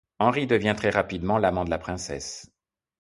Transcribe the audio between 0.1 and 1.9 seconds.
Henry devient très rapidement l’amant de la